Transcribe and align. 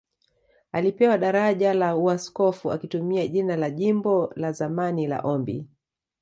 Alipewa 0.71 1.17
daraja 1.17 1.73
la 1.73 1.95
Uaskofu 1.95 2.71
akitumia 2.71 3.27
jina 3.27 3.55
la 3.55 3.69
jimbo 3.69 4.33
la 4.35 4.51
zamani 4.51 5.07
la 5.07 5.19
Ombi 5.19 5.67